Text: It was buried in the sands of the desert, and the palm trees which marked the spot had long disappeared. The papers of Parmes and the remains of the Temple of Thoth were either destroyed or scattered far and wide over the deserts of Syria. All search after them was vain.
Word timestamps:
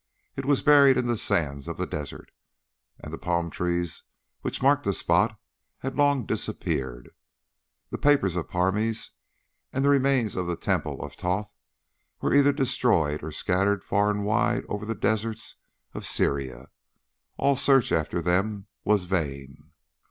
It 0.35 0.45
was 0.45 0.63
buried 0.63 0.97
in 0.97 1.05
the 1.05 1.15
sands 1.15 1.67
of 1.67 1.77
the 1.77 1.85
desert, 1.85 2.31
and 3.03 3.13
the 3.13 3.19
palm 3.19 3.51
trees 3.51 4.01
which 4.41 4.59
marked 4.63 4.83
the 4.83 4.93
spot 4.93 5.39
had 5.77 5.95
long 5.95 6.25
disappeared. 6.25 7.11
The 7.91 7.99
papers 7.99 8.35
of 8.35 8.49
Parmes 8.49 9.11
and 9.71 9.85
the 9.85 9.89
remains 9.89 10.35
of 10.35 10.47
the 10.47 10.55
Temple 10.55 11.03
of 11.03 11.13
Thoth 11.13 11.53
were 12.19 12.33
either 12.33 12.51
destroyed 12.51 13.21
or 13.21 13.31
scattered 13.31 13.83
far 13.83 14.09
and 14.09 14.25
wide 14.25 14.63
over 14.67 14.87
the 14.87 14.95
deserts 14.95 15.57
of 15.93 16.07
Syria. 16.07 16.69
All 17.37 17.55
search 17.55 17.91
after 17.91 18.23
them 18.23 18.65
was 18.83 19.03
vain. 19.03 19.69